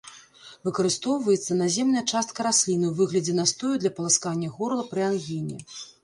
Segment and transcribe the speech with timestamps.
[0.67, 5.59] Выкарыстоўваецца наземная частка расліны ў выглядзе настою для паласкання горла пры ангіне.